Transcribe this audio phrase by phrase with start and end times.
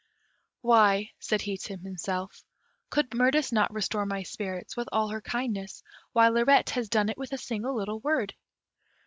[0.61, 2.43] "Why," said he to himself,
[2.89, 7.19] "could Mirtis not restore my spirits, with all her kindness, while Lirette has done it
[7.19, 8.33] with a single little word?